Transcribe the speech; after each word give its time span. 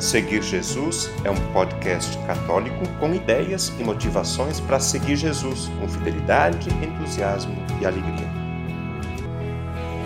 Seguir 0.00 0.42
Jesus 0.42 1.10
é 1.24 1.30
um 1.30 1.52
podcast 1.52 2.16
católico 2.26 2.88
com 2.98 3.14
ideias 3.14 3.68
e 3.78 3.84
motivações 3.84 4.58
para 4.58 4.80
seguir 4.80 5.14
Jesus 5.14 5.70
com 5.78 5.86
fidelidade, 5.86 6.70
entusiasmo 6.82 7.54
e 7.78 7.84
alegria. 7.84 8.26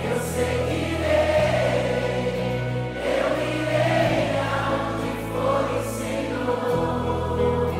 Eu 0.02 0.18
seguirei, 0.20 1.04
eu 3.06 3.38
irei 3.54 4.34
for 5.30 5.62
o 5.70 5.84
Senhor. 5.96 7.70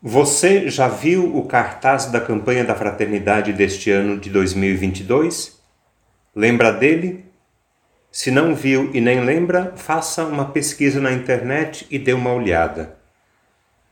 Você 0.00 0.70
já 0.70 0.88
viu 0.88 1.36
o 1.36 1.44
cartaz 1.44 2.06
da 2.06 2.22
campanha 2.22 2.64
da 2.64 2.74
fraternidade 2.74 3.52
deste 3.52 3.90
ano 3.90 4.18
de 4.18 4.30
2022? 4.30 5.60
Lembra 6.34 6.72
dele? 6.72 7.25
Se 8.16 8.30
não 8.30 8.54
viu 8.54 8.90
e 8.94 9.00
nem 9.02 9.20
lembra, 9.20 9.74
faça 9.76 10.24
uma 10.24 10.46
pesquisa 10.46 10.98
na 10.98 11.12
internet 11.12 11.86
e 11.90 11.98
dê 11.98 12.14
uma 12.14 12.32
olhada. 12.32 12.96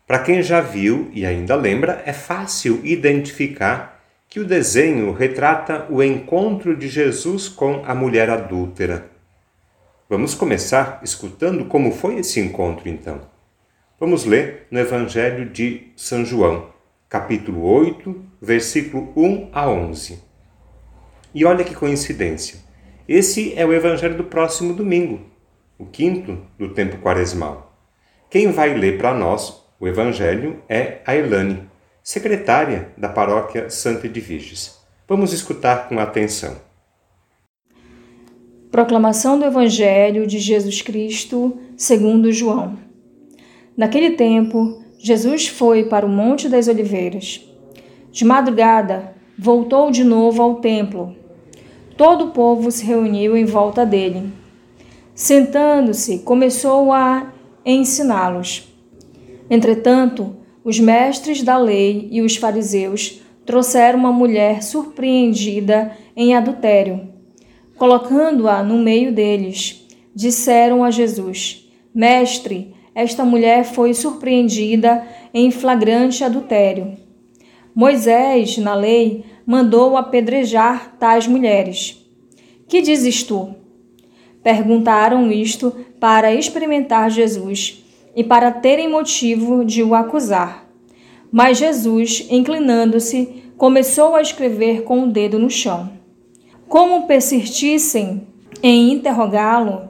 Para 0.07 0.21
quem 0.21 0.43
já 0.43 0.63
viu 0.63 1.11
e 1.13 1.27
ainda 1.27 1.55
lembra, 1.55 2.03
é 2.07 2.13
fácil 2.15 2.81
identificar 2.83 4.03
que 4.27 4.41
o 4.41 4.47
desenho 4.47 5.13
retrata 5.13 5.87
o 5.91 6.03
encontro 6.03 6.75
de 6.75 6.89
Jesus 6.89 7.51
com 7.51 7.83
a 7.85 7.95
mulher 7.95 8.31
adúltera. 8.31 9.11
Vamos 10.09 10.35
começar 10.35 11.01
escutando 11.05 11.67
como 11.67 11.93
foi 11.93 12.17
esse 12.17 12.41
encontro 12.41 12.89
então. 12.89 13.21
Vamos 14.01 14.25
ler 14.25 14.67
no 14.71 14.81
Evangelho 14.81 15.51
de 15.51 15.93
São 15.95 16.25
João, 16.25 16.71
capítulo 17.11 17.63
8, 17.63 18.25
versículo 18.41 19.13
1 19.15 19.51
a 19.53 19.69
11. 19.69 20.19
E 21.35 21.45
olha 21.45 21.63
que 21.63 21.75
coincidência. 21.75 22.65
Esse 23.07 23.53
é 23.55 23.67
o 23.67 23.73
evangelho 23.75 24.17
do 24.17 24.25
próximo 24.25 24.73
domingo, 24.73 25.21
o 25.79 25.85
quinto 25.85 26.39
do 26.59 26.71
tempo 26.71 26.97
quaresmal. 26.97 27.77
Quem 28.31 28.51
vai 28.51 28.73
ler 28.73 28.97
para 28.97 29.13
nós 29.13 29.63
o 29.79 29.87
evangelho 29.87 30.63
é 30.71 31.03
a 31.05 31.15
Elane, 31.15 31.69
secretária 32.03 32.93
da 32.97 33.11
paróquia 33.11 33.69
Santa 33.69 34.07
Edviges. 34.07 34.81
Vamos 35.07 35.35
escutar 35.35 35.87
com 35.87 35.99
atenção. 35.99 36.57
Proclamação 38.71 39.39
do 39.39 39.45
Evangelho 39.45 40.27
de 40.27 40.39
Jesus 40.39 40.81
Cristo, 40.81 41.59
segundo 41.77 42.33
João. 42.33 42.79
Naquele 43.77 44.13
tempo, 44.13 44.83
Jesus 44.99 45.47
foi 45.47 45.85
para 45.85 46.07
o 46.07 46.09
Monte 46.09 46.49
das 46.49 46.69
Oliveiras. 46.69 47.47
De 48.11 48.25
madrugada, 48.25 49.15
voltou 49.39 49.91
de 49.91 50.03
novo 50.03 50.41
ao 50.41 50.55
templo 50.57 51.23
Todo 51.97 52.27
o 52.27 52.31
povo 52.31 52.71
se 52.71 52.85
reuniu 52.85 53.37
em 53.37 53.45
volta 53.45 53.87
dele. 53.87 54.33
Sentando-se, 55.15 56.19
começou 56.19 56.93
a 56.93 57.33
ensiná-los. 57.65 58.69
Entretanto, 59.49 60.35
os 60.65 60.81
mestres 60.81 61.43
da 61.43 61.57
lei 61.57 62.09
e 62.11 62.21
os 62.21 62.37
fariseus 62.37 63.21
trouxeram 63.47 63.99
uma 63.99 64.13
mulher 64.13 64.63
surpreendida 64.63 65.93
em 66.17 66.35
adultério. 66.35 67.09
Colocando-a 67.77 68.63
no 68.63 68.79
meio 68.79 69.13
deles, 69.13 69.87
disseram 70.15 70.83
a 70.83 70.91
Jesus: 70.91 71.71
Mestre, 71.95 72.75
esta 72.95 73.25
mulher 73.25 73.65
foi 73.65 73.95
surpreendida 73.95 75.07
em 75.33 75.51
flagrante 75.51 76.25
adultério. 76.25 76.97
Moisés, 77.75 78.57
na 78.59 78.75
lei, 78.75 79.25
mandou 79.47 79.97
apedrejar 79.97 80.97
tais 80.99 81.27
mulheres. 81.27 82.01
Que 82.69 82.81
dizes 82.81 83.23
tu? 83.23 83.55
Perguntaram 84.43 85.31
isto 85.31 85.75
para 85.99 86.35
experimentar 86.35 87.11
Jesus 87.11 87.85
e 88.15 88.23
para 88.23 88.51
terem 88.51 88.89
motivo 88.89 89.65
de 89.65 89.83
o 89.83 89.95
acusar. 89.95 90.69
Mas 91.33 91.59
Jesus, 91.59 92.27
inclinando-se, 92.31 93.43
começou 93.57 94.15
a 94.15 94.23
escrever 94.23 94.83
com 94.83 95.05
o 95.05 95.11
dedo 95.11 95.39
no 95.39 95.51
chão. 95.51 95.91
Como 96.69 97.07
persistissem 97.07 98.27
em 98.63 98.93
interrogá-lo, 98.93 99.89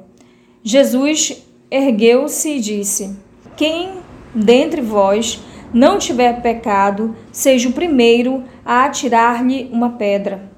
Jesus 0.62 1.44
ergueu-se 1.70 2.50
e 2.50 2.60
disse: 2.60 3.16
Quem 3.56 3.90
dentre 4.34 4.80
vós 4.80 5.40
não 5.74 5.98
tiver 5.98 6.40
pecado, 6.40 7.16
seja 7.32 7.68
o 7.68 7.72
primeiro 7.72 8.44
a 8.64 8.84
atirar-lhe 8.84 9.68
uma 9.72 9.90
pedra. 9.90 10.48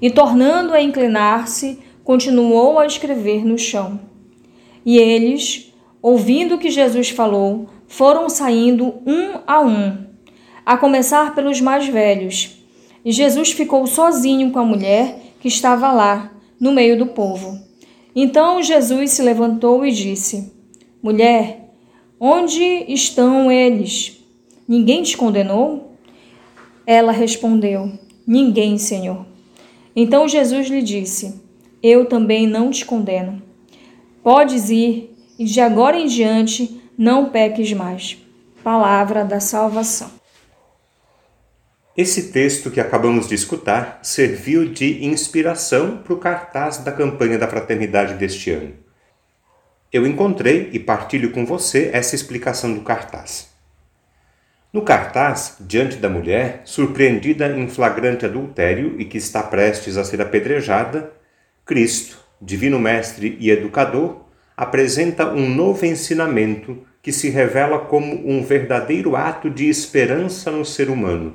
E 0.00 0.10
tornando 0.10 0.74
a 0.74 0.82
inclinar-se, 0.82 1.78
continuou 2.04 2.78
a 2.78 2.84
escrever 2.84 3.46
no 3.46 3.56
chão. 3.56 3.98
E 4.84 4.98
eles, 4.98 5.72
ouvindo 6.02 6.56
o 6.56 6.58
que 6.58 6.70
Jesus 6.70 7.08
falou, 7.08 7.66
foram 7.86 8.28
saindo 8.28 8.94
um 9.06 9.40
a 9.46 9.60
um, 9.60 10.06
a 10.66 10.76
começar 10.76 11.34
pelos 11.34 11.60
mais 11.60 11.88
velhos. 11.88 12.62
E 13.02 13.10
Jesus 13.10 13.52
ficou 13.52 13.86
sozinho 13.86 14.50
com 14.50 14.58
a 14.58 14.64
mulher 14.64 15.18
que 15.40 15.48
estava 15.48 15.90
lá, 15.92 16.30
no 16.60 16.72
meio 16.72 16.98
do 16.98 17.06
povo. 17.06 17.58
Então 18.14 18.62
Jesus 18.62 19.12
se 19.12 19.22
levantou 19.22 19.84
e 19.84 19.90
disse: 19.90 20.52
Mulher, 21.02 21.70
onde 22.20 22.62
estão 22.86 23.50
eles? 23.50 24.21
Ninguém 24.66 25.02
te 25.02 25.16
condenou? 25.16 25.96
Ela 26.86 27.12
respondeu: 27.12 27.92
Ninguém, 28.26 28.78
Senhor. 28.78 29.26
Então 29.94 30.28
Jesus 30.28 30.68
lhe 30.68 30.82
disse: 30.82 31.40
Eu 31.82 32.06
também 32.06 32.46
não 32.46 32.70
te 32.70 32.84
condeno. 32.84 33.42
Podes 34.22 34.70
ir 34.70 35.14
e 35.38 35.44
de 35.44 35.60
agora 35.60 35.98
em 35.98 36.06
diante 36.06 36.80
não 36.96 37.30
peques 37.30 37.72
mais. 37.72 38.18
Palavra 38.62 39.24
da 39.24 39.40
salvação. 39.40 40.10
Esse 41.96 42.32
texto 42.32 42.70
que 42.70 42.80
acabamos 42.80 43.28
de 43.28 43.34
escutar 43.34 44.00
serviu 44.02 44.66
de 44.66 45.04
inspiração 45.04 45.98
para 45.98 46.14
o 46.14 46.18
cartaz 46.18 46.78
da 46.78 46.90
campanha 46.90 47.36
da 47.36 47.46
fraternidade 47.46 48.14
deste 48.14 48.50
ano. 48.50 48.72
Eu 49.92 50.06
encontrei 50.06 50.70
e 50.72 50.78
partilho 50.78 51.32
com 51.32 51.44
você 51.44 51.90
essa 51.92 52.14
explicação 52.14 52.72
do 52.72 52.80
cartaz. 52.80 53.51
No 54.72 54.80
cartaz, 54.80 55.58
diante 55.60 55.96
da 55.96 56.08
mulher, 56.08 56.62
surpreendida 56.64 57.46
em 57.46 57.68
flagrante 57.68 58.24
adultério 58.24 58.98
e 58.98 59.04
que 59.04 59.18
está 59.18 59.42
prestes 59.42 59.98
a 59.98 60.04
ser 60.04 60.22
apedrejada, 60.22 61.12
Cristo, 61.62 62.16
Divino 62.40 62.78
Mestre 62.78 63.36
e 63.38 63.50
Educador, 63.50 64.24
apresenta 64.56 65.30
um 65.30 65.46
novo 65.46 65.84
ensinamento 65.84 66.86
que 67.02 67.12
se 67.12 67.28
revela 67.28 67.80
como 67.80 68.26
um 68.26 68.42
verdadeiro 68.42 69.14
ato 69.14 69.50
de 69.50 69.68
esperança 69.68 70.50
no 70.50 70.64
ser 70.64 70.88
humano. 70.88 71.34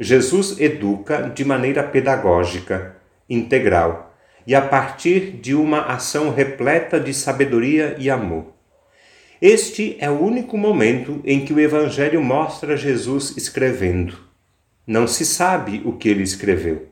Jesus 0.00 0.58
educa 0.58 1.30
de 1.34 1.44
maneira 1.44 1.82
pedagógica, 1.82 2.96
integral 3.28 4.14
e 4.46 4.54
a 4.54 4.62
partir 4.62 5.32
de 5.32 5.54
uma 5.54 5.82
ação 5.82 6.32
repleta 6.32 6.98
de 6.98 7.12
sabedoria 7.12 7.94
e 7.98 8.08
amor. 8.08 8.57
Este 9.40 9.96
é 10.00 10.10
o 10.10 10.20
único 10.20 10.58
momento 10.58 11.20
em 11.24 11.44
que 11.44 11.52
o 11.52 11.60
Evangelho 11.60 12.20
mostra 12.20 12.76
Jesus 12.76 13.36
escrevendo. 13.36 14.18
Não 14.84 15.06
se 15.06 15.24
sabe 15.24 15.80
o 15.84 15.92
que 15.92 16.08
ele 16.08 16.24
escreveu. 16.24 16.88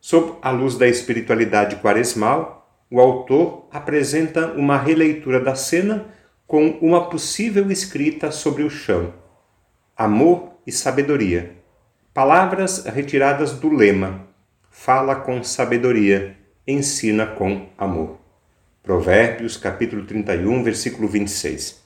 Sob 0.00 0.38
a 0.40 0.50
luz 0.50 0.78
da 0.78 0.88
espiritualidade 0.88 1.76
quaresmal, 1.76 2.66
o 2.90 2.98
autor 2.98 3.68
apresenta 3.70 4.46
uma 4.52 4.78
releitura 4.78 5.38
da 5.38 5.54
cena 5.54 6.06
com 6.46 6.70
uma 6.80 7.10
possível 7.10 7.70
escrita 7.70 8.30
sobre 8.30 8.62
o 8.62 8.70
chão: 8.70 9.12
amor 9.94 10.54
e 10.66 10.72
sabedoria. 10.72 11.52
Palavras 12.14 12.82
retiradas 12.86 13.52
do 13.52 13.68
lema: 13.68 14.26
fala 14.70 15.16
com 15.16 15.42
sabedoria, 15.42 16.34
ensina 16.66 17.26
com 17.26 17.68
amor. 17.76 18.18
Provérbios, 18.82 19.58
capítulo 19.58 20.06
31, 20.06 20.62
versículo 20.62 21.06
26. 21.06 21.79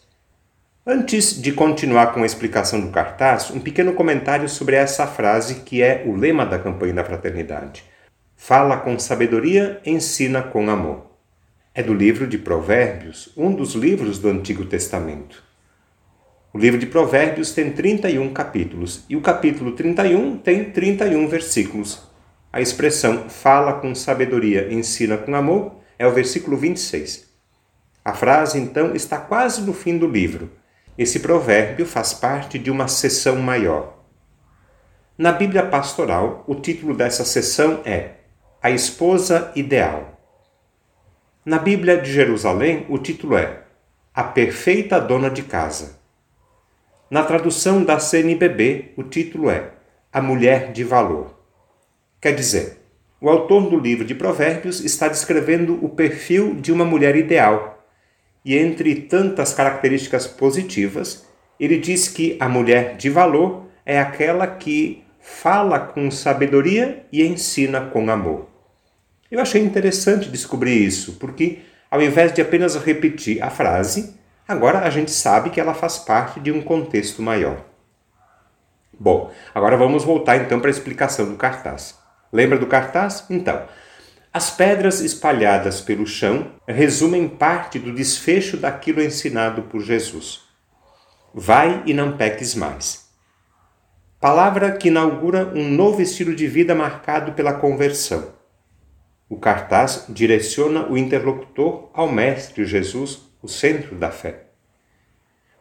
Antes 0.86 1.40
de 1.40 1.50
continuar 1.50 2.12
com 2.12 2.22
a 2.22 2.26
explicação 2.26 2.78
do 2.78 2.90
cartaz, 2.90 3.50
um 3.50 3.58
pequeno 3.58 3.94
comentário 3.94 4.46
sobre 4.50 4.76
essa 4.76 5.06
frase 5.06 5.62
que 5.62 5.81
é 5.81 6.04
o 6.06 6.14
lema 6.14 6.44
da 6.44 6.58
campanha 6.58 6.92
da 6.92 7.02
fraternidade. 7.02 7.82
Fala 8.36 8.76
com 8.76 8.98
sabedoria, 8.98 9.81
ensina 9.86 10.42
com 10.42 10.69
amor. 10.69 11.06
É 11.75 11.82
do 11.82 11.94
livro 11.94 12.26
de 12.26 12.36
Provérbios, 12.36 13.32
um 13.34 13.50
dos 13.54 13.72
livros 13.72 14.19
do 14.19 14.28
Antigo 14.28 14.66
Testamento. 14.66 15.42
O 16.52 16.58
livro 16.58 16.78
de 16.78 16.84
Provérbios 16.84 17.52
tem 17.52 17.72
31 17.72 18.34
capítulos 18.34 19.06
e 19.08 19.16
o 19.16 19.22
capítulo 19.22 19.72
31 19.72 20.36
tem 20.36 20.70
31 20.70 21.26
versículos. 21.28 22.02
A 22.52 22.60
expressão 22.60 23.31
fala 23.31 23.81
com 23.81 23.94
sabedoria, 23.94 24.70
ensina 24.70 25.16
com 25.16 25.34
amor 25.34 25.76
é 25.98 26.06
o 26.06 26.12
versículo 26.12 26.58
26. 26.58 27.26
A 28.04 28.12
frase, 28.12 28.58
então, 28.58 28.94
está 28.94 29.16
quase 29.16 29.62
no 29.62 29.72
fim 29.72 29.96
do 29.96 30.06
livro 30.06 30.50
esse 30.96 31.20
provérbio 31.20 31.85
faz 31.87 32.14
parte 32.14 32.58
de 32.58 32.70
uma 32.70 32.88
sessão 32.88 33.37
maior. 33.37 33.99
Na 35.17 35.32
Bíblia 35.32 35.64
Pastoral, 35.67 36.44
o 36.46 36.55
título 36.55 36.94
dessa 36.94 37.25
sessão 37.25 37.81
é 37.85 38.14
A 38.62 38.70
Esposa 38.70 39.52
Ideal. 39.55 40.20
Na 41.44 41.58
Bíblia 41.58 41.96
de 42.00 42.12
Jerusalém, 42.12 42.87
o 42.88 42.99
título 42.99 43.37
é 43.37 43.62
A 44.14 44.25
Perfeita 44.25 45.00
Dona 45.00 45.31
de 45.31 45.43
Casa. 45.43 46.00
Na 47.11 47.23
tradução 47.23 47.85
da 47.85 47.99
CNBB, 47.99 48.93
o 48.96 49.02
título 49.02 49.50
é 49.50 49.73
A 50.12 50.20
Mulher 50.20 50.73
de 50.73 50.82
Valor. 50.82 51.38
Quer 52.20 52.35
dizer, 52.35 52.81
o 53.20 53.29
autor 53.29 53.70
do 53.70 53.79
livro 53.79 54.05
de 54.05 54.14
Provérbios 54.14 54.81
está 54.85 55.08
descrevendo 55.08 55.79
o 55.85 55.88
perfil 55.88 56.55
de 56.56 56.73
uma 56.73 56.85
mulher 56.85 57.14
ideal. 57.17 57.74
E 58.44 58.56
entre 58.56 58.94
tantas 58.94 59.55
características 59.55 60.26
positivas, 60.26 61.26
ele 61.58 61.79
diz 61.79 62.08
que 62.08 62.37
a 62.38 62.49
mulher 62.49 62.96
de 62.96 63.08
valor 63.08 63.64
é 63.87 63.99
aquela 63.99 64.46
que 64.46 65.02
fala 65.20 65.79
com 65.81 66.11
sabedoria 66.11 67.06
e 67.11 67.23
ensina 67.23 67.81
com 67.81 68.11
amor. 68.11 68.49
Eu 69.31 69.41
achei 69.41 69.62
interessante 69.62 70.29
descobrir 70.29 70.85
isso, 70.85 71.14
porque 71.14 71.61
ao 71.91 72.02
invés 72.02 72.32
de 72.32 72.43
apenas 72.43 72.76
repetir 72.76 73.43
a 73.43 73.49
frase, 73.49 74.14
agora 74.46 74.81
a 74.81 74.91
gente 74.91 75.11
sabe 75.11 75.50
que 75.50 75.61
ela 75.61 75.73
faz 75.73 75.96
parte 75.96 76.41
de 76.41 76.52
um 76.52 76.61
contexto 76.61 77.23
maior. 77.23 77.64
Bom, 78.99 79.32
agora 79.55 79.76
vamos 79.76 80.05
voltar 80.05 80.37
então 80.37 80.61
para 80.61 80.69
a 80.69 80.70
explicação 80.70 81.31
do 81.31 81.37
cartaz. 81.37 81.99
Lembra 82.32 82.58
do 82.58 82.67
cartaz? 82.67 83.25
Então, 83.31 83.62
as 84.34 84.50
pedras 84.50 84.98
espalhadas 85.00 85.81
pelo 85.81 86.04
chão 86.04 86.50
resumem 86.66 87.28
parte 87.28 87.78
do 87.78 87.94
desfecho 87.94 88.56
daquilo 88.56 89.00
ensinado 89.00 89.62
por 89.62 89.81
Jesus. 89.81 90.40
Vai 91.32 91.84
e 91.86 91.94
não 91.94 92.16
peques 92.16 92.52
mais. 92.52 93.08
Palavra 94.19 94.72
que 94.72 94.88
inaugura 94.88 95.52
um 95.54 95.70
novo 95.70 96.02
estilo 96.02 96.34
de 96.34 96.48
vida 96.48 96.75
marcado 96.75 97.31
pela 97.34 97.52
conversão. 97.52 98.34
O 99.28 99.36
cartaz 99.36 100.06
direciona 100.08 100.88
o 100.90 100.98
interlocutor 100.98 101.90
ao 101.94 102.10
Mestre 102.10 102.64
Jesus, 102.64 103.20
o 103.40 103.46
centro 103.46 103.94
da 103.94 104.10
fé. 104.10 104.46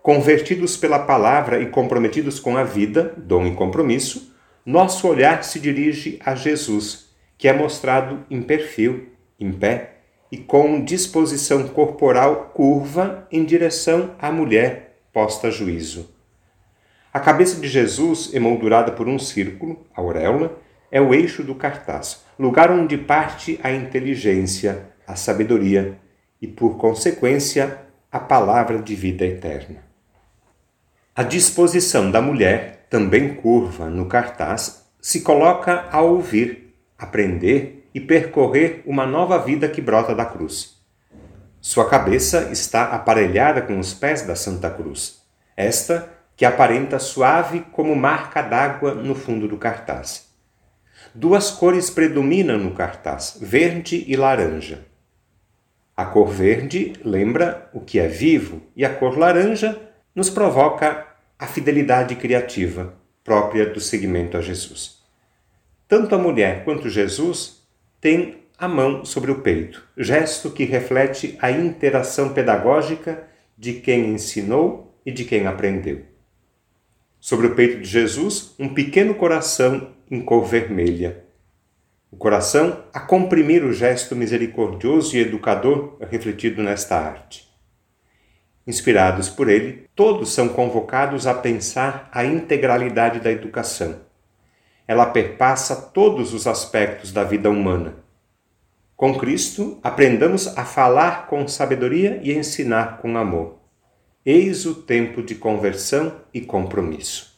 Convertidos 0.02 0.76
pela 0.76 0.98
palavra 0.98 1.62
e 1.62 1.68
comprometidos 1.68 2.40
com 2.40 2.58
a 2.58 2.64
vida, 2.64 3.14
dom 3.18 3.46
e 3.46 3.54
compromisso, 3.54 4.34
nosso 4.66 5.08
olhar 5.08 5.44
se 5.44 5.60
dirige 5.60 6.20
a 6.26 6.34
Jesus, 6.34 7.13
que 7.44 7.48
é 7.50 7.52
mostrado 7.52 8.26
em 8.32 8.42
perfil, 8.42 9.10
em 9.38 9.52
pé 9.52 9.96
e 10.32 10.38
com 10.38 10.82
disposição 10.82 11.68
corporal 11.68 12.54
curva 12.54 13.28
em 13.30 13.44
direção 13.44 14.16
à 14.18 14.32
mulher 14.32 14.96
posta 15.12 15.50
a 15.50 15.52
juízo. 15.52 16.10
A 17.12 17.20
cabeça 17.20 17.60
de 17.60 17.68
Jesus, 17.68 18.34
emoldurada 18.34 18.94
por 18.94 19.10
um 19.10 19.20
círculo, 19.20 19.86
auréola, 19.94 20.58
é 20.90 21.02
o 21.02 21.14
eixo 21.14 21.44
do 21.44 21.54
cartaz, 21.54 22.24
lugar 22.40 22.72
onde 22.72 22.98
parte 22.98 23.60
a 23.62 23.74
inteligência, 23.74 24.94
a 25.06 25.18
sabedoria 25.18 26.00
e, 26.42 26.48
por 26.48 26.78
consequência, 26.78 27.78
a 28.10 28.22
palavra 28.22 28.82
de 28.82 28.96
vida 28.96 29.26
eterna. 29.26 29.84
A 31.14 31.24
disposição 31.24 32.10
da 32.10 32.22
mulher, 32.22 32.88
também 32.90 33.34
curva 33.34 33.90
no 33.90 34.06
cartaz, 34.06 34.86
se 35.02 35.20
coloca 35.20 35.90
a 35.92 36.02
ouvir, 36.02 36.63
aprender 37.04 37.90
e 37.94 38.00
percorrer 38.00 38.82
uma 38.86 39.06
nova 39.06 39.38
vida 39.38 39.68
que 39.68 39.82
brota 39.82 40.16
da 40.16 40.26
cruz. 40.26 40.82
Sua 41.60 41.88
cabeça 41.88 42.50
está 42.52 42.86
aparelhada 42.86 43.62
com 43.62 43.78
os 43.78 43.94
pés 43.94 44.22
da 44.24 44.36
Santa 44.36 44.70
Cruz, 44.70 45.22
esta 45.56 46.10
que 46.36 46.46
aparenta 46.46 46.98
suave 47.00 47.62
como 47.72 47.96
marca 47.96 48.42
d'água 48.42 48.96
no 48.96 49.14
fundo 49.14 49.48
do 49.48 49.58
cartaz. 49.58 50.34
Duas 51.14 51.52
cores 51.52 51.90
predominam 51.90 52.58
no 52.58 52.72
cartaz, 52.72 53.38
verde 53.40 54.04
e 54.08 54.16
laranja. 54.16 54.86
A 55.96 56.06
cor 56.06 56.28
verde 56.28 56.94
lembra 57.04 57.70
o 57.72 57.82
que 57.82 58.00
é 58.00 58.08
vivo 58.08 58.64
e 58.76 58.84
a 58.84 58.94
cor 58.94 59.18
laranja 59.18 59.80
nos 60.16 60.30
provoca 60.30 61.06
a 61.38 61.46
fidelidade 61.46 62.16
criativa 62.16 62.96
própria 63.24 63.66
do 63.66 63.80
seguimento 63.80 64.38
a 64.38 64.42
Jesus. 64.42 65.03
Tanto 65.96 66.16
a 66.16 66.18
mulher 66.18 66.64
quanto 66.64 66.90
Jesus 66.90 67.68
têm 68.02 68.38
a 68.58 68.68
mão 68.68 69.06
sobre 69.06 69.30
o 69.30 69.42
peito, 69.42 69.88
gesto 69.96 70.50
que 70.50 70.64
reflete 70.64 71.38
a 71.40 71.52
interação 71.52 72.34
pedagógica 72.34 73.28
de 73.56 73.74
quem 73.74 74.10
ensinou 74.10 74.98
e 75.06 75.12
de 75.12 75.24
quem 75.24 75.46
aprendeu. 75.46 76.02
Sobre 77.20 77.46
o 77.46 77.54
peito 77.54 77.80
de 77.80 77.88
Jesus, 77.88 78.56
um 78.58 78.74
pequeno 78.74 79.14
coração 79.14 79.94
em 80.10 80.20
cor 80.20 80.44
vermelha. 80.44 81.26
O 82.10 82.18
coração 82.18 82.86
a 82.92 83.00
comprimir 83.00 83.64
o 83.64 83.72
gesto 83.72 84.16
misericordioso 84.16 85.16
e 85.16 85.20
educador 85.20 85.98
refletido 86.02 86.64
nesta 86.64 86.98
arte. 86.98 87.48
Inspirados 88.66 89.30
por 89.30 89.48
ele, 89.48 89.88
todos 89.94 90.34
são 90.34 90.50
convocados 90.50 91.28
a 91.28 91.36
pensar 91.36 92.10
a 92.12 92.26
integralidade 92.26 93.20
da 93.20 93.32
educação. 93.32 94.12
Ela 94.88 95.06
perpassa 95.06 95.76
todos 95.76 96.34
os 96.34 96.48
aspectos 96.48 97.12
da 97.12 97.24
vida 97.24 97.50
humana. 97.50 97.96
Com 98.96 99.18
Cristo, 99.18 99.80
aprendamos 99.84 100.58
a 100.58 100.64
falar 100.64 101.28
com 101.28 101.48
sabedoria 101.48 102.20
e 102.24 102.34
ensinar 102.34 103.00
com 103.00 103.18
amor. 103.18 103.58
Eis 104.26 104.66
o 104.66 104.76
tempo 104.76 105.22
de 105.22 105.36
conversão 105.36 106.22
e 106.34 106.40
compromisso. 106.40 107.34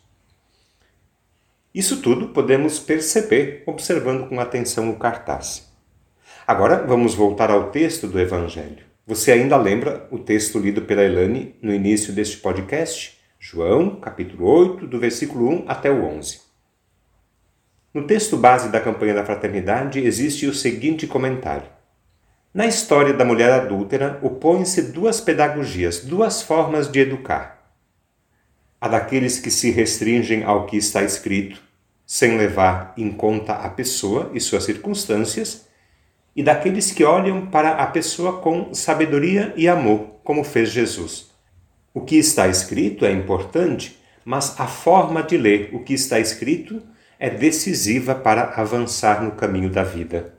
Isso 1.74 2.01
tudo 2.01 2.30
podemos 2.30 2.80
perceber 2.80 3.63
observando 3.65 4.30
com 4.30 4.39
atenção 4.39 4.89
o 4.89 4.97
cartaz. 4.97 5.69
Agora 6.47 6.86
vamos 6.86 7.15
voltar 7.15 7.50
ao 7.50 7.71
texto 7.71 8.07
do 8.07 8.19
Evangelho. 8.19 8.86
Você 9.07 9.31
ainda 9.31 9.57
lembra 9.57 10.07
o 10.09 10.19
texto 10.19 10.57
lido 10.59 10.83
pela 10.83 11.03
Elane 11.03 11.56
no 11.62 11.74
início 11.74 12.13
deste 12.13 12.38
podcast? 12.38 13.19
João, 13.39 13.95
capítulo 14.00 14.47
8, 14.47 14.88
do 14.88 15.00
versículo 15.00 15.50
1 15.50 15.65
até 15.68 15.92
o 15.92 16.03
11. 16.03 16.44
No 17.95 18.03
texto 18.03 18.36
base 18.36 18.68
da 18.68 18.81
campanha 18.81 19.13
da 19.13 19.24
fraternidade 19.24 20.01
existe 20.01 20.45
o 20.47 20.53
seguinte 20.53 21.07
comentário. 21.07 21.69
Na 22.53 22.68
história 22.68 23.13
da 23.13 23.24
mulher 23.24 23.50
adúltera 23.53 24.19
opõem-se 24.21 24.92
duas 24.92 25.21
pedagogias, 25.21 26.01
duas 26.01 26.42
formas 26.42 26.92
de 26.92 27.00
educar. 27.00 27.74
A 28.81 28.89
daqueles 28.89 29.39
que 29.39 29.50
se 29.50 29.71
restringem 29.71 30.44
ao 30.44 30.65
que 30.65 30.75
está 30.75 31.03
escrito, 31.03 31.62
sem 32.06 32.38
levar 32.38 32.94
em 32.97 33.09
conta 33.09 33.53
a 33.53 33.69
pessoa 33.69 34.30
e 34.33 34.42
suas 34.42 34.65
circunstâncias, 34.65 35.65
e 36.36 36.44
daqueles 36.44 36.92
que 36.92 37.06
olham 37.06 37.45
para 37.45 37.75
a 37.75 37.88
pessoa 37.88 38.42
com 38.42 38.74
sabedoria 38.74 39.53
e 39.56 39.69
amor, 39.69 40.19
como 40.21 40.44
fez 40.44 40.69
Jesus. 40.69 41.30
O 41.94 42.02
que 42.02 42.18
está 42.18 42.45
escrito 42.49 43.06
é 43.06 43.11
importante, 43.14 43.97
mas 44.25 44.59
a 44.59 44.68
forma 44.68 45.23
de 45.23 45.37
ler 45.37 45.69
o 45.71 45.80
que 45.80 45.94
está 45.94 46.19
escrito 46.19 46.83
é 47.25 47.29
decisiva 47.29 48.13
para 48.13 48.53
avançar 48.61 49.23
no 49.23 49.31
caminho 49.31 49.69
da 49.69 49.83
vida. 49.83 50.35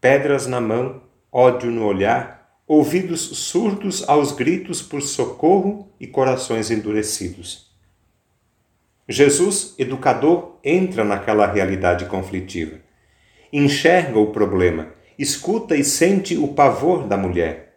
Pedras 0.00 0.46
na 0.46 0.58
mão, 0.58 1.02
ódio 1.30 1.70
no 1.70 1.84
olhar, 1.84 2.58
ouvidos 2.66 3.20
surdos 3.20 4.08
aos 4.08 4.32
gritos 4.32 4.80
por 4.80 5.02
socorro 5.02 5.92
e 6.00 6.06
corações 6.06 6.70
endurecidos. 6.70 7.70
Jesus, 9.06 9.74
educador, 9.78 10.58
entra 10.64 11.04
naquela 11.04 11.46
realidade 11.46 12.06
conflitiva. 12.06 12.78
Enxerga 13.52 14.18
o 14.18 14.32
problema 14.32 14.96
escuta 15.18 15.74
e 15.76 15.82
sente 15.82 16.38
o 16.38 16.48
pavor 16.48 17.06
da 17.06 17.16
mulher. 17.16 17.74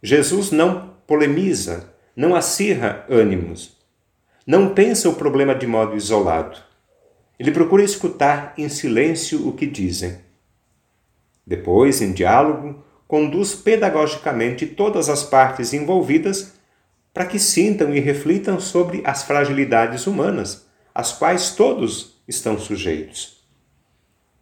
Jesus 0.00 0.50
não 0.50 0.94
polemiza, 1.06 1.94
não 2.14 2.36
acirra 2.36 3.04
ânimos, 3.08 3.78
não 4.46 4.74
pensa 4.74 5.08
o 5.08 5.14
problema 5.14 5.54
de 5.54 5.66
modo 5.66 5.96
isolado. 5.96 6.69
Ele 7.40 7.52
procura 7.52 7.82
escutar 7.82 8.52
em 8.58 8.68
silêncio 8.68 9.48
o 9.48 9.54
que 9.54 9.64
dizem. 9.64 10.18
Depois, 11.46 12.02
em 12.02 12.12
diálogo, 12.12 12.84
conduz 13.08 13.54
pedagogicamente 13.54 14.66
todas 14.66 15.08
as 15.08 15.22
partes 15.22 15.72
envolvidas 15.72 16.52
para 17.14 17.24
que 17.24 17.38
sintam 17.38 17.94
e 17.94 17.98
reflitam 17.98 18.60
sobre 18.60 19.00
as 19.06 19.22
fragilidades 19.22 20.06
humanas, 20.06 20.66
às 20.94 21.14
quais 21.14 21.52
todos 21.52 22.22
estão 22.28 22.58
sujeitos. 22.58 23.42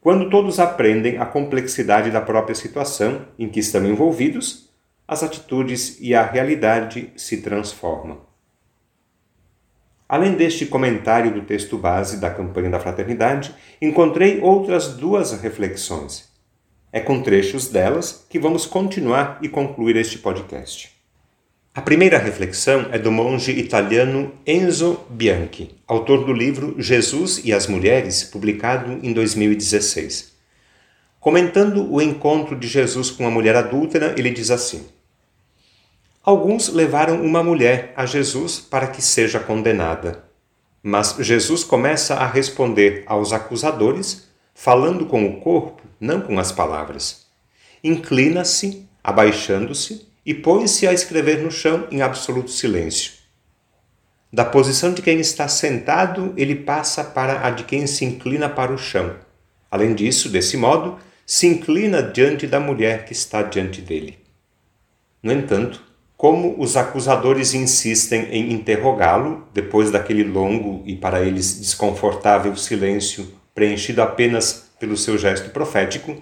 Quando 0.01 0.29
todos 0.29 0.59
aprendem 0.59 1.19
a 1.19 1.25
complexidade 1.25 2.11
da 2.11 2.21
própria 2.21 2.57
situação 2.57 3.29
em 3.39 3.49
que 3.49 3.61
estão 3.61 3.87
envolvidos, 3.87 4.71
as 5.07 5.23
atitudes 5.23 5.99
e 6.01 6.17
a 6.17 6.27
realidade 6.27 7.13
se 7.15 7.43
transformam. 7.43 8.28
Além 10.09 10.33
deste 10.33 10.65
comentário 10.65 11.31
do 11.31 11.43
texto 11.43 11.77
base 11.77 12.17
da 12.17 12.31
campanha 12.31 12.71
da 12.71 12.81
fraternidade, 12.81 13.55
encontrei 13.81 14.41
outras 14.41 14.95
duas 14.95 15.33
reflexões. 15.43 16.29
É 16.91 16.99
com 16.99 17.21
trechos 17.21 17.69
delas 17.69 18.25
que 18.31 18.39
vamos 18.39 18.65
continuar 18.65 19.39
e 19.43 19.49
concluir 19.51 19.97
este 19.97 20.17
podcast. 20.17 20.97
A 21.75 21.83
primeira 21.83 22.17
reflexão 22.19 22.87
é 22.91 22.99
do 22.99 23.13
monge 23.13 23.53
italiano 23.53 24.33
Enzo 24.47 24.99
Bianchi, 25.11 25.77
autor 25.87 26.25
do 26.25 26.33
livro 26.33 26.75
Jesus 26.79 27.43
e 27.45 27.53
as 27.53 27.67
Mulheres, 27.67 28.25
publicado 28.25 28.99
em 29.03 29.13
2016. 29.13 30.33
Comentando 31.21 31.93
o 31.93 32.01
encontro 32.01 32.57
de 32.57 32.67
Jesus 32.67 33.11
com 33.11 33.27
a 33.27 33.31
mulher 33.31 33.55
adúltera, 33.55 34.15
ele 34.17 34.31
diz 34.31 34.51
assim: 34.51 34.87
Alguns 36.29 36.69
levaram 36.69 37.23
uma 37.23 37.43
mulher 37.43 37.95
a 37.97 38.05
Jesus 38.05 38.61
para 38.61 38.89
que 38.89 39.01
seja 39.01 39.41
condenada. 39.41 40.25
Mas 40.83 41.17
Jesus 41.21 41.65
começa 41.65 42.17
a 42.17 42.27
responder 42.27 43.03
aos 43.07 43.33
acusadores, 43.33 44.29
falando 44.55 45.07
com 45.07 45.25
o 45.25 45.41
corpo, 45.41 45.81
não 45.99 46.21
com 46.21 46.39
as 46.39 46.53
palavras. 46.53 47.29
Inclina-se, 47.83 48.87
abaixando-se, 49.03 50.07
e 50.27 50.35
põe-se 50.35 50.87
a 50.87 50.93
escrever 50.93 51.43
no 51.43 51.51
chão 51.51 51.89
em 51.91 52.03
absoluto 52.03 52.51
silêncio. 52.51 53.13
Da 54.31 54.45
posição 54.45 54.93
de 54.93 55.01
quem 55.01 55.19
está 55.21 55.49
sentado, 55.49 56.35
ele 56.37 56.57
passa 56.57 57.03
para 57.03 57.47
a 57.47 57.51
de 57.51 57.65
quem 57.65 57.87
se 57.87 58.05
inclina 58.05 58.51
para 58.51 58.71
o 58.71 58.77
chão. 58.77 59.17
Além 59.71 59.95
disso, 59.95 60.29
desse 60.29 60.59
modo, 60.59 60.99
se 61.25 61.47
inclina 61.47 62.03
diante 62.03 62.47
da 62.47 62.61
mulher 62.61 63.07
que 63.07 63.15
está 63.15 63.41
diante 63.41 63.81
dele. 63.81 64.19
No 65.23 65.33
entanto, 65.33 65.88
como 66.19 66.57
os 66.59 66.77
acusadores 66.77 67.55
insistem 67.55 68.27
em 68.33 68.53
interrogá-lo, 68.53 69.47
depois 69.55 69.89
daquele 69.93 70.25
longo 70.25 70.83
e 70.85 70.97
para 70.97 71.23
eles 71.25 71.61
desconfortável 71.61 72.57
silêncio 72.57 73.33
preenchido 73.55 74.03
apenas 74.03 74.69
pelo 74.81 74.97
seu 74.97 75.17
gesto 75.17 75.51
profético, 75.51 76.17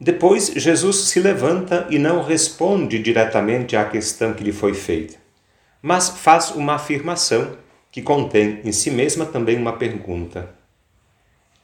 depois 0.00 0.52
Jesus 0.54 1.08
se 1.08 1.18
levanta 1.18 1.88
e 1.90 1.98
não 1.98 2.22
responde 2.22 2.96
diretamente 3.00 3.76
à 3.76 3.84
questão 3.84 4.32
que 4.32 4.44
lhe 4.44 4.52
foi 4.52 4.72
feita, 4.72 5.16
mas 5.82 6.10
faz 6.10 6.52
uma 6.52 6.74
afirmação 6.74 7.56
que 7.90 8.00
contém 8.00 8.60
em 8.64 8.70
si 8.70 8.88
mesma 8.88 9.26
também 9.26 9.56
uma 9.56 9.72
pergunta. 9.72 10.54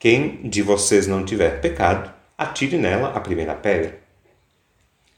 Quem 0.00 0.40
de 0.42 0.60
vocês 0.60 1.06
não 1.06 1.24
tiver 1.24 1.60
pecado, 1.60 2.12
atire 2.36 2.76
nela 2.76 3.10
a 3.14 3.20
primeira 3.20 3.54
pedra. 3.54 4.03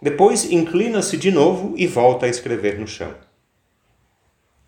Depois 0.07 0.53
inclina-se 0.53 1.17
de 1.17 1.33
novo 1.33 1.75
e 1.77 1.85
volta 1.85 2.27
a 2.27 2.29
escrever 2.29 2.79
no 2.79 2.87
chão. 2.87 3.13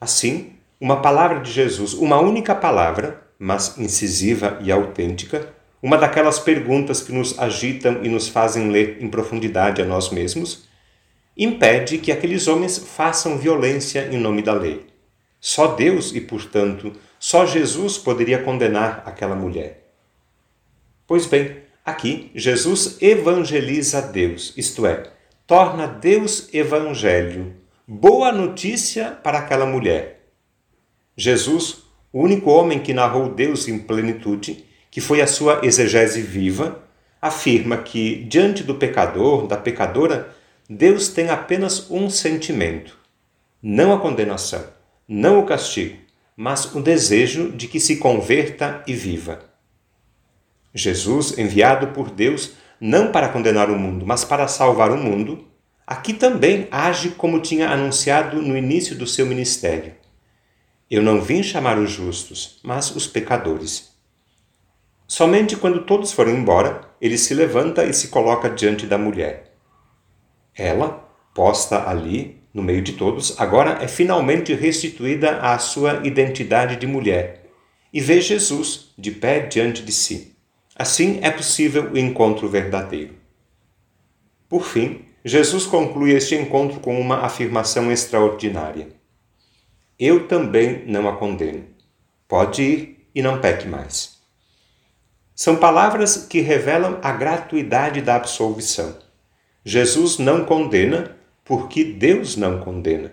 Assim, 0.01 0.55
uma 0.81 1.01
palavra 1.01 1.39
de 1.39 1.53
Jesus, 1.53 1.95
uma 1.95 2.19
única 2.19 2.57
palavra, 2.57 3.23
mas 3.39 3.79
incisiva 3.79 4.59
e 4.61 4.73
autêntica, 4.73 5.55
uma 5.81 5.97
daquelas 5.97 6.41
perguntas 6.41 7.01
que 7.01 7.13
nos 7.13 7.39
agitam 7.39 8.03
e 8.03 8.09
nos 8.09 8.27
fazem 8.27 8.69
ler 8.69 9.01
em 9.01 9.09
profundidade 9.09 9.81
a 9.81 9.85
nós 9.85 10.11
mesmos, 10.11 10.67
impede 11.37 11.99
que 11.99 12.11
aqueles 12.11 12.49
homens 12.49 12.77
façam 12.77 13.39
violência 13.39 14.09
em 14.13 14.19
nome 14.19 14.43
da 14.43 14.55
lei. 14.55 14.89
Só 15.39 15.69
Deus 15.69 16.13
e, 16.13 16.21
portanto, 16.21 16.93
só 17.17 17.47
Jesus 17.47 17.97
poderia 17.97 18.43
condenar 18.43 19.05
aquela 19.07 19.37
mulher. 19.37 19.89
Pois 21.07 21.27
bem, 21.27 21.59
aqui 21.87 22.33
Jesus 22.35 23.01
evangeliza 23.01 24.03
Deus, 24.03 24.53
isto 24.57 24.85
é, 24.85 25.17
torna 25.49 25.87
Deus 25.87 26.53
evangelho, 26.53 27.57
boa 27.87 28.31
notícia 28.31 29.13
para 29.13 29.39
aquela 29.39 29.65
mulher. 29.65 30.29
Jesus, 31.17 31.85
o 32.13 32.21
único 32.21 32.51
homem 32.51 32.81
que 32.81 32.93
narrou 32.93 33.31
Deus 33.31 33.67
em 33.67 33.79
plenitude, 33.79 34.67
que 34.91 35.01
foi 35.01 35.23
a 35.23 35.27
sua 35.27 35.61
exegese 35.63 36.21
viva, 36.21 36.83
afirma 37.19 37.79
que, 37.79 38.25
diante 38.25 38.63
do 38.63 38.75
pecador, 38.75 39.47
da 39.47 39.57
pecadora, 39.57 40.37
Deus 40.69 41.09
tem 41.09 41.31
apenas 41.31 41.91
um 41.91 42.11
sentimento: 42.11 42.99
não 43.63 43.95
a 43.95 43.99
condenação, 43.99 44.67
não 45.09 45.41
o 45.41 45.47
castigo, 45.47 45.97
mas 46.37 46.75
o 46.75 46.83
desejo 46.83 47.53
de 47.53 47.69
que 47.69 47.81
se 47.81 47.97
converta 47.97 48.85
e 48.87 48.93
viva. 48.93 49.49
Jesus, 50.75 51.39
enviado 51.39 51.87
por 51.87 52.11
Deus, 52.11 52.53
não 52.81 53.11
para 53.11 53.29
condenar 53.29 53.71
o 53.71 53.79
mundo, 53.79 54.07
mas 54.07 54.25
para 54.25 54.49
salvar 54.49 54.91
o 54.91 54.97
mundo, 54.97 55.47
aqui 55.87 56.13
também 56.13 56.69
age 56.71 57.11
como 57.11 57.41
tinha 57.41 57.69
anunciado 57.69 58.41
no 58.41 58.57
início 58.57 58.97
do 58.97 59.07
seu 59.07 59.27
ministério. 59.27 59.95
Eu 60.91 61.03
não 61.03 61.21
vim 61.21 61.43
chamar 61.43 61.79
os 61.79 61.91
justos, 61.91 62.61
mas 62.63 62.95
os 62.95 63.07
pecadores. 63.07 63.91
Somente 65.07 65.57
quando 65.57 65.85
todos 65.85 66.13
foram 66.13 66.33
embora, 66.33 66.83
ele 67.01 67.19
se 67.19 67.35
levanta 67.35 67.85
e 67.85 67.93
se 67.93 68.09
coloca 68.09 68.49
diante 68.49 68.87
da 68.87 68.97
mulher. 68.97 69.55
Ela, 70.55 71.09
posta 71.35 71.89
ali, 71.89 72.43
no 72.53 72.63
meio 72.63 72.83
de 72.83 72.93
todos, 72.93 73.39
agora 73.39 73.83
é 73.83 73.89
finalmente 73.89 74.53
restituída 74.55 75.39
à 75.39 75.59
sua 75.59 76.07
identidade 76.07 76.77
de 76.77 76.87
mulher 76.87 77.47
e 77.93 78.01
vê 78.01 78.21
Jesus 78.21 78.93
de 78.99 79.11
pé 79.11 79.41
diante 79.41 79.83
de 79.83 79.93
si. 79.93 80.38
Assim 80.79 81.19
é 81.23 81.31
possível 81.31 81.91
o 81.91 81.99
encontro 81.99 82.49
verdadeiro. 82.49 83.17
Por 84.49 84.65
fim, 84.65 85.07
Jesus 85.25 85.67
conclui 85.67 86.13
este 86.13 86.37
encontro 86.37 86.79
com 86.79 87.01
uma 87.01 87.25
afirmação 87.25 87.91
extraordinária. 87.91 88.89
Eu 89.99 90.29
também 90.29 90.85
não 90.87 91.09
a 91.09 91.17
condeno. 91.17 91.65
Pode 92.29 92.63
ir 92.63 93.09
e 93.13 93.21
não 93.21 93.41
peque 93.41 93.67
mais. 93.67 94.19
São 95.35 95.57
palavras 95.57 96.29
que 96.29 96.41
revelam 96.41 97.01
a 97.03 97.11
gratuidade 97.11 98.01
da 98.01 98.15
absolvição. 98.15 98.97
Jesus 99.65 100.19
não 100.19 100.45
condena 100.45 101.17
porque 101.45 101.83
Deus 101.83 102.37
não 102.37 102.61
condena. 102.61 103.13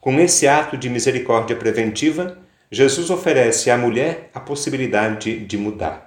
Com 0.00 0.18
esse 0.18 0.48
ato 0.48 0.76
de 0.76 0.90
misericórdia 0.90 1.54
preventiva, 1.54 2.36
Jesus 2.68 3.10
oferece 3.10 3.70
à 3.70 3.78
mulher 3.78 4.28
a 4.34 4.40
possibilidade 4.40 5.38
de 5.38 5.56
mudar. 5.56 6.03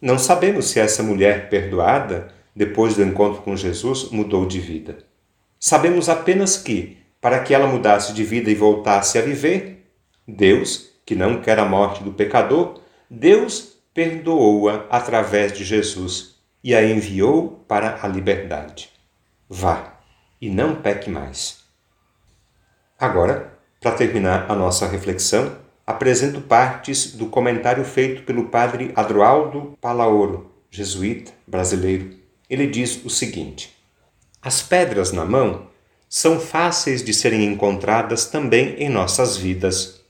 Não 0.00 0.18
sabemos 0.18 0.66
se 0.66 0.78
essa 0.78 1.02
mulher 1.02 1.48
perdoada, 1.48 2.28
depois 2.54 2.94
do 2.94 3.02
encontro 3.02 3.42
com 3.42 3.56
Jesus, 3.56 4.10
mudou 4.10 4.46
de 4.46 4.60
vida. 4.60 4.98
Sabemos 5.58 6.08
apenas 6.08 6.56
que, 6.56 6.98
para 7.20 7.40
que 7.40 7.52
ela 7.52 7.66
mudasse 7.66 8.12
de 8.12 8.22
vida 8.22 8.50
e 8.50 8.54
voltasse 8.54 9.18
a 9.18 9.22
viver, 9.22 9.90
Deus, 10.26 10.90
que 11.04 11.14
não 11.14 11.40
quer 11.40 11.58
a 11.58 11.64
morte 11.64 12.02
do 12.04 12.12
pecador, 12.12 12.80
Deus 13.10 13.76
perdoou-a 13.92 14.86
através 14.90 15.52
de 15.52 15.64
Jesus 15.64 16.36
e 16.62 16.74
a 16.74 16.84
enviou 16.84 17.64
para 17.66 17.98
a 18.02 18.06
liberdade. 18.06 18.90
Vá 19.48 19.98
e 20.40 20.48
não 20.50 20.76
peque 20.76 21.10
mais. 21.10 21.58
Agora, 22.98 23.58
para 23.80 23.92
terminar 23.92 24.50
a 24.50 24.54
nossa 24.54 24.86
reflexão, 24.86 25.56
apresento 25.88 26.42
partes 26.42 27.12
do 27.12 27.28
comentário 27.28 27.82
feito 27.82 28.22
pelo 28.24 28.50
padre 28.50 28.92
Adroaldo 28.94 29.74
Palaoro, 29.80 30.52
jesuíta 30.70 31.32
brasileiro. 31.46 32.14
Ele 32.50 32.66
diz 32.66 33.02
o 33.06 33.08
seguinte: 33.08 33.74
As 34.42 34.60
pedras 34.60 35.12
na 35.12 35.24
mão 35.24 35.66
são 36.06 36.38
fáceis 36.38 37.02
de 37.02 37.14
serem 37.14 37.42
encontradas 37.46 38.26
também 38.26 38.74
em 38.74 38.90
nossas 38.90 39.38
vidas. 39.38 40.02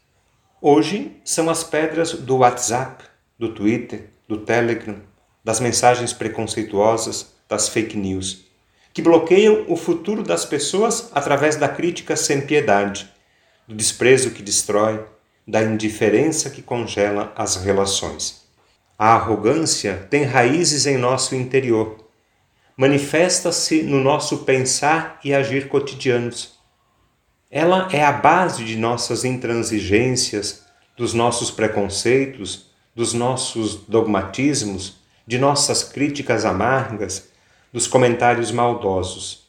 Hoje 0.60 1.12
são 1.24 1.48
as 1.48 1.62
pedras 1.62 2.12
do 2.12 2.38
WhatsApp, 2.38 3.04
do 3.38 3.54
Twitter, 3.54 4.10
do 4.26 4.38
Telegram, 4.38 4.96
das 5.44 5.60
mensagens 5.60 6.12
preconceituosas, 6.12 7.34
das 7.48 7.68
fake 7.68 7.96
news, 7.96 8.46
que 8.92 9.00
bloqueiam 9.00 9.64
o 9.68 9.76
futuro 9.76 10.24
das 10.24 10.44
pessoas 10.44 11.08
através 11.14 11.54
da 11.54 11.68
crítica 11.68 12.16
sem 12.16 12.40
piedade, 12.40 13.08
do 13.68 13.76
desprezo 13.76 14.32
que 14.32 14.42
destrói, 14.42 15.04
da 15.48 15.62
indiferença 15.62 16.50
que 16.50 16.60
congela 16.60 17.32
as 17.34 17.56
relações. 17.56 18.42
A 18.98 19.14
arrogância 19.14 20.06
tem 20.10 20.24
raízes 20.24 20.84
em 20.84 20.98
nosso 20.98 21.34
interior. 21.34 21.96
Manifesta-se 22.76 23.82
no 23.82 23.98
nosso 23.98 24.38
pensar 24.38 25.18
e 25.24 25.32
agir 25.32 25.68
cotidianos. 25.68 26.58
Ela 27.50 27.88
é 27.90 28.04
a 28.04 28.12
base 28.12 28.62
de 28.62 28.76
nossas 28.76 29.24
intransigências, 29.24 30.66
dos 30.94 31.14
nossos 31.14 31.50
preconceitos, 31.50 32.66
dos 32.94 33.14
nossos 33.14 33.76
dogmatismos, 33.88 34.98
de 35.26 35.38
nossas 35.38 35.82
críticas 35.82 36.44
amargas, 36.44 37.30
dos 37.72 37.86
comentários 37.86 38.50
maldosos. 38.50 39.48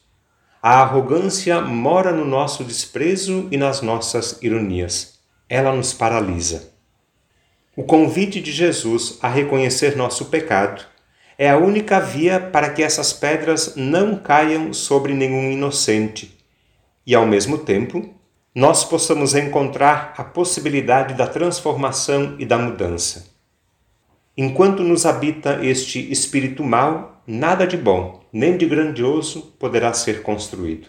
A 0.62 0.80
arrogância 0.80 1.60
mora 1.60 2.10
no 2.10 2.24
nosso 2.24 2.64
desprezo 2.64 3.48
e 3.50 3.58
nas 3.58 3.82
nossas 3.82 4.38
ironias 4.40 5.19
ela 5.50 5.74
nos 5.74 5.92
paralisa. 5.92 6.72
O 7.76 7.82
convite 7.82 8.40
de 8.40 8.52
Jesus 8.52 9.18
a 9.20 9.28
reconhecer 9.28 9.96
nosso 9.96 10.26
pecado 10.26 10.84
é 11.36 11.50
a 11.50 11.58
única 11.58 11.98
via 11.98 12.38
para 12.38 12.70
que 12.70 12.82
essas 12.82 13.12
pedras 13.12 13.74
não 13.74 14.14
caiam 14.16 14.72
sobre 14.72 15.12
nenhum 15.12 15.50
inocente 15.50 16.38
e, 17.04 17.16
ao 17.16 17.26
mesmo 17.26 17.58
tempo, 17.58 18.14
nós 18.54 18.84
possamos 18.84 19.34
encontrar 19.34 20.14
a 20.16 20.22
possibilidade 20.22 21.14
da 21.14 21.26
transformação 21.26 22.36
e 22.38 22.46
da 22.46 22.58
mudança. 22.58 23.30
Enquanto 24.36 24.84
nos 24.84 25.04
habita 25.04 25.64
este 25.64 26.12
espírito 26.12 26.62
mau, 26.62 27.22
nada 27.26 27.66
de 27.66 27.76
bom, 27.76 28.22
nem 28.32 28.56
de 28.56 28.66
grandioso 28.66 29.54
poderá 29.58 29.92
ser 29.92 30.22
construído. 30.22 30.88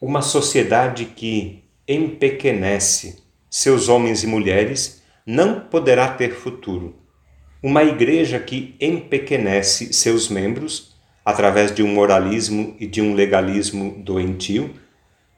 Uma 0.00 0.20
sociedade 0.20 1.06
que 1.06 1.64
empequenece 1.86 3.29
seus 3.50 3.88
homens 3.88 4.22
e 4.22 4.26
mulheres, 4.28 5.02
não 5.26 5.60
poderá 5.60 6.08
ter 6.08 6.32
futuro. 6.32 6.94
Uma 7.62 7.84
igreja 7.84 8.38
que 8.38 8.76
empequenece 8.80 9.92
seus 9.92 10.28
membros 10.28 10.96
através 11.24 11.74
de 11.74 11.82
um 11.82 11.88
moralismo 11.88 12.74
e 12.80 12.86
de 12.86 13.02
um 13.02 13.12
legalismo 13.14 14.02
doentio 14.02 14.74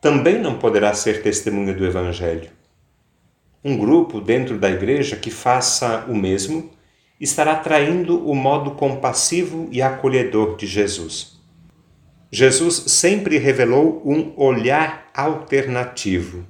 também 0.00 0.38
não 0.38 0.58
poderá 0.58 0.92
ser 0.94 1.22
testemunha 1.22 1.72
do 1.72 1.86
Evangelho. 1.86 2.50
Um 3.64 3.76
grupo 3.76 4.20
dentro 4.20 4.58
da 4.58 4.70
igreja 4.70 5.16
que 5.16 5.30
faça 5.30 6.04
o 6.08 6.14
mesmo 6.14 6.70
estará 7.20 7.54
traindo 7.54 8.28
o 8.28 8.34
modo 8.34 8.72
compassivo 8.72 9.68
e 9.70 9.80
acolhedor 9.80 10.56
de 10.56 10.66
Jesus. 10.66 11.40
Jesus 12.30 12.74
sempre 12.88 13.38
revelou 13.38 14.02
um 14.04 14.32
olhar 14.36 15.08
alternativo, 15.14 16.44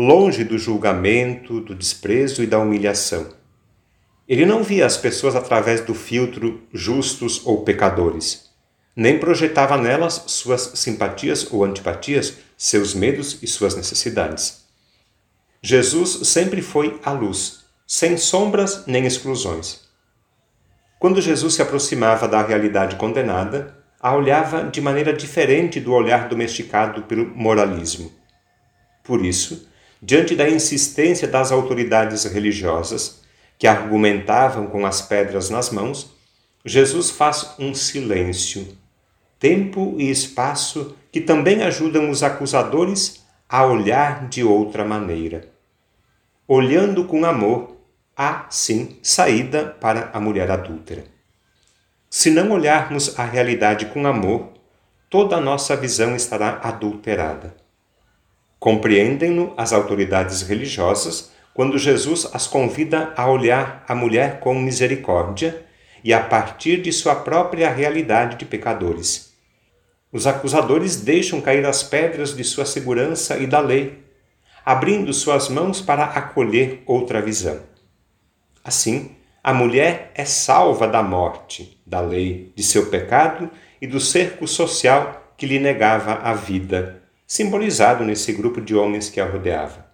longe 0.00 0.44
do 0.44 0.56
julgamento, 0.56 1.60
do 1.60 1.74
desprezo 1.74 2.40
e 2.40 2.46
da 2.46 2.56
humilhação. 2.60 3.30
Ele 4.28 4.46
não 4.46 4.62
via 4.62 4.86
as 4.86 4.96
pessoas 4.96 5.34
através 5.34 5.80
do 5.80 5.92
filtro 5.92 6.62
justos 6.72 7.44
ou 7.44 7.64
pecadores, 7.64 8.48
nem 8.94 9.18
projetava 9.18 9.76
nelas 9.76 10.22
suas 10.28 10.60
simpatias 10.76 11.52
ou 11.52 11.64
antipatias, 11.64 12.34
seus 12.56 12.94
medos 12.94 13.42
e 13.42 13.48
suas 13.48 13.74
necessidades. 13.74 14.68
Jesus 15.60 16.28
sempre 16.28 16.62
foi 16.62 17.00
a 17.02 17.10
luz, 17.10 17.64
sem 17.84 18.16
sombras 18.16 18.86
nem 18.86 19.04
exclusões. 19.04 19.80
Quando 21.00 21.20
Jesus 21.20 21.54
se 21.54 21.62
aproximava 21.62 22.28
da 22.28 22.40
realidade 22.40 22.94
condenada, 22.94 23.76
a 23.98 24.14
olhava 24.14 24.62
de 24.62 24.80
maneira 24.80 25.12
diferente 25.12 25.80
do 25.80 25.92
olhar 25.92 26.28
domesticado 26.28 27.02
pelo 27.02 27.26
moralismo. 27.34 28.12
Por 29.02 29.24
isso, 29.24 29.67
diante 30.00 30.34
da 30.34 30.48
insistência 30.48 31.26
das 31.26 31.50
autoridades 31.50 32.24
religiosas, 32.24 33.22
que 33.58 33.66
argumentavam 33.66 34.66
com 34.66 34.86
as 34.86 35.02
pedras 35.02 35.50
nas 35.50 35.70
mãos, 35.70 36.16
Jesus 36.64 37.10
faz 37.10 37.54
um 37.58 37.74
silêncio, 37.74 38.76
tempo 39.38 39.94
e 39.98 40.10
espaço 40.10 40.96
que 41.10 41.20
também 41.20 41.62
ajudam 41.62 42.10
os 42.10 42.22
acusadores 42.22 43.24
a 43.48 43.64
olhar 43.64 44.28
de 44.28 44.44
outra 44.44 44.84
maneira. 44.84 45.48
Olhando 46.46 47.04
com 47.04 47.24
amor, 47.24 47.76
há 48.16 48.46
sim 48.50 48.98
saída 49.02 49.64
para 49.64 50.10
a 50.12 50.20
mulher 50.20 50.50
adúltera. 50.50 51.04
Se 52.10 52.30
não 52.30 52.50
olharmos 52.52 53.18
a 53.18 53.24
realidade 53.24 53.86
com 53.86 54.06
amor, 54.06 54.52
toda 55.10 55.36
a 55.36 55.40
nossa 55.40 55.76
visão 55.76 56.14
estará 56.16 56.60
adulterada. 56.62 57.54
Compreendem-no 58.58 59.54
as 59.56 59.72
autoridades 59.72 60.42
religiosas 60.42 61.32
quando 61.54 61.78
Jesus 61.78 62.28
as 62.32 62.46
convida 62.46 63.12
a 63.16 63.28
olhar 63.30 63.84
a 63.88 63.94
mulher 63.94 64.40
com 64.40 64.54
misericórdia 64.54 65.64
e 66.04 66.12
a 66.12 66.20
partir 66.20 66.80
de 66.80 66.92
sua 66.92 67.14
própria 67.16 67.70
realidade 67.70 68.36
de 68.36 68.44
pecadores. 68.44 69.32
Os 70.12 70.26
acusadores 70.26 70.96
deixam 70.96 71.40
cair 71.40 71.66
as 71.66 71.82
pedras 71.82 72.34
de 72.34 72.42
sua 72.42 72.64
segurança 72.64 73.36
e 73.38 73.46
da 73.46 73.60
lei, 73.60 74.02
abrindo 74.64 75.12
suas 75.12 75.48
mãos 75.48 75.80
para 75.80 76.04
acolher 76.04 76.82
outra 76.86 77.20
visão. 77.20 77.60
Assim, 78.64 79.16
a 79.42 79.52
mulher 79.54 80.12
é 80.14 80.24
salva 80.24 80.86
da 80.86 81.02
morte, 81.02 81.80
da 81.86 82.00
lei, 82.00 82.52
de 82.54 82.62
seu 82.62 82.86
pecado 82.86 83.50
e 83.80 83.86
do 83.86 84.00
cerco 84.00 84.46
social 84.46 85.32
que 85.36 85.46
lhe 85.46 85.58
negava 85.58 86.14
a 86.22 86.34
vida, 86.34 87.02
simbolizado 87.28 88.06
nesse 88.06 88.32
grupo 88.32 88.58
de 88.58 88.74
homens 88.74 89.10
que 89.10 89.20
a 89.20 89.26
rodeava. 89.26 89.86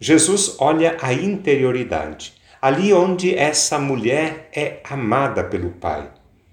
Jesus 0.00 0.56
olha 0.58 0.96
a 1.00 1.12
interioridade, 1.12 2.34
ali 2.60 2.92
onde 2.92 3.36
essa 3.36 3.78
mulher 3.78 4.50
é 4.52 4.80
amada 4.82 5.44
pelo 5.44 5.70
Pai, 5.70 6.10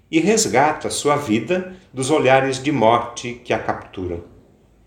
e 0.08 0.20
resgata 0.20 0.88
sua 0.88 1.16
vida 1.16 1.76
dos 1.92 2.10
olhares 2.10 2.62
de 2.62 2.70
morte 2.70 3.40
que 3.44 3.52
a 3.52 3.58
capturam. 3.58 4.22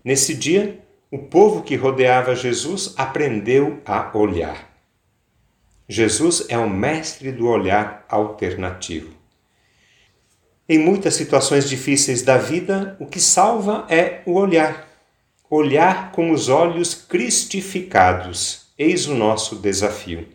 Nesse 0.02 0.34
dia, 0.34 0.82
o 1.10 1.18
povo 1.18 1.62
que 1.62 1.76
rodeava 1.76 2.34
Jesus 2.34 2.94
aprendeu 2.96 3.82
a 3.84 4.10
olhar. 4.16 4.70
Jesus 5.86 6.46
é 6.48 6.56
o 6.56 6.70
mestre 6.70 7.30
do 7.32 7.46
olhar 7.46 8.06
alternativo. 8.08 9.19
Em 10.72 10.78
muitas 10.78 11.16
situações 11.16 11.68
difíceis 11.68 12.22
da 12.22 12.38
vida, 12.38 12.96
o 13.00 13.04
que 13.04 13.18
salva 13.18 13.86
é 13.88 14.20
o 14.24 14.34
olhar. 14.34 14.88
Olhar 15.50 16.12
com 16.12 16.30
os 16.30 16.48
olhos 16.48 16.94
cristificados. 16.94 18.68
Eis 18.78 19.08
o 19.08 19.16
nosso 19.16 19.56
desafio. 19.56 20.28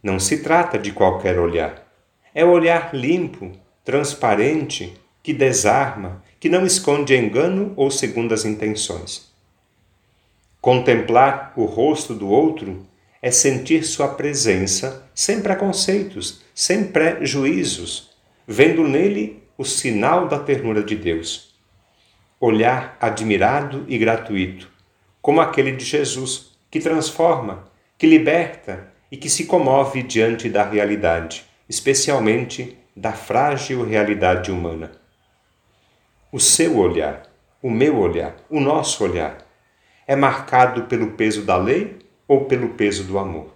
Não 0.00 0.20
se 0.20 0.38
trata 0.38 0.78
de 0.78 0.92
qualquer 0.92 1.36
olhar. 1.36 1.84
É 2.32 2.44
o 2.44 2.50
olhar 2.50 2.94
limpo, 2.94 3.50
transparente, 3.84 4.96
que 5.20 5.34
desarma, 5.34 6.22
que 6.38 6.48
não 6.48 6.64
esconde 6.64 7.16
engano 7.16 7.72
ou 7.74 7.90
segundas 7.90 8.44
intenções. 8.44 9.32
Contemplar 10.60 11.52
o 11.56 11.64
rosto 11.64 12.14
do 12.14 12.28
outro 12.28 12.86
é 13.20 13.32
sentir 13.32 13.82
sua 13.82 14.06
presença 14.06 15.10
sem 15.12 15.40
preconceitos, 15.40 16.40
sem 16.54 16.84
pré-juízos, 16.84 18.12
vendo 18.46 18.86
nele 18.86 19.44
o 19.58 19.64
sinal 19.64 20.28
da 20.28 20.38
ternura 20.38 20.82
de 20.82 20.94
Deus. 20.94 21.54
Olhar 22.38 22.96
admirado 23.00 23.84
e 23.88 23.96
gratuito, 23.96 24.70
como 25.22 25.40
aquele 25.40 25.72
de 25.72 25.84
Jesus, 25.84 26.56
que 26.70 26.78
transforma, 26.78 27.64
que 27.96 28.06
liberta 28.06 28.92
e 29.10 29.16
que 29.16 29.30
se 29.30 29.46
comove 29.46 30.02
diante 30.02 30.50
da 30.50 30.62
realidade, 30.62 31.44
especialmente 31.68 32.76
da 32.94 33.12
frágil 33.12 33.84
realidade 33.84 34.50
humana. 34.50 34.92
O 36.30 36.38
seu 36.38 36.76
olhar, 36.76 37.22
o 37.62 37.70
meu 37.70 37.98
olhar, 37.98 38.36
o 38.50 38.60
nosso 38.60 39.02
olhar, 39.02 39.38
é 40.06 40.14
marcado 40.14 40.82
pelo 40.82 41.12
peso 41.12 41.42
da 41.42 41.56
lei 41.56 41.98
ou 42.28 42.44
pelo 42.44 42.70
peso 42.70 43.04
do 43.04 43.18
amor. 43.18 43.55